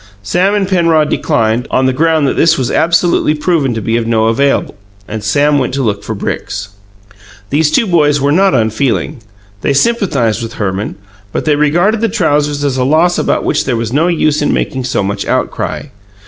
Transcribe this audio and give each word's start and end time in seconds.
Sam 0.23 0.55
and 0.55 0.67
Penrod 0.67 1.09
declined, 1.11 1.67
on 1.69 1.85
the 1.85 1.93
ground 1.93 2.27
that 2.27 2.35
this 2.35 2.57
was 2.57 2.71
absolutely 2.71 3.35
proven 3.35 3.75
to 3.75 3.83
be 3.83 3.97
of 3.97 4.07
no 4.07 4.25
avail, 4.29 4.73
and 5.07 5.23
Sam 5.23 5.59
went 5.59 5.75
to 5.75 5.83
look 5.83 6.03
for 6.03 6.15
bricks. 6.15 6.69
These 7.51 7.69
two 7.69 7.85
boys 7.85 8.19
were 8.19 8.31
not 8.31 8.55
unfeeling. 8.55 9.21
They 9.61 9.73
sympathized 9.73 10.41
with 10.41 10.53
Herman; 10.53 10.95
but 11.31 11.45
they 11.45 11.55
regarded 11.55 12.01
the 12.01 12.09
trousers 12.09 12.63
as 12.63 12.77
a 12.77 12.83
loss 12.83 13.19
about 13.19 13.43
which 13.45 13.65
there 13.65 13.77
was 13.77 13.93
no 13.93 14.07
use 14.07 14.41
in 14.41 14.51
making 14.51 14.85
so 14.85 15.03
much 15.03 15.23
outcry. 15.27 15.83